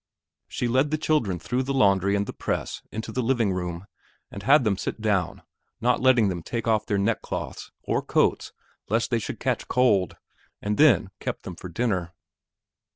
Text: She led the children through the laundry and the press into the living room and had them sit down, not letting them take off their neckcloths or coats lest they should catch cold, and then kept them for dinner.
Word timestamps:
She 0.47 0.67
led 0.67 0.89
the 0.89 0.97
children 0.97 1.37
through 1.37 1.61
the 1.61 1.75
laundry 1.75 2.15
and 2.15 2.25
the 2.25 2.33
press 2.33 2.81
into 2.91 3.11
the 3.11 3.21
living 3.21 3.53
room 3.53 3.85
and 4.31 4.41
had 4.41 4.63
them 4.63 4.75
sit 4.75 4.99
down, 4.99 5.43
not 5.79 6.01
letting 6.01 6.27
them 6.27 6.41
take 6.41 6.67
off 6.67 6.87
their 6.87 6.97
neckcloths 6.97 7.69
or 7.83 8.01
coats 8.01 8.51
lest 8.89 9.11
they 9.11 9.19
should 9.19 9.39
catch 9.39 9.67
cold, 9.67 10.17
and 10.59 10.79
then 10.79 11.11
kept 11.19 11.43
them 11.43 11.55
for 11.55 11.69
dinner. 11.69 12.13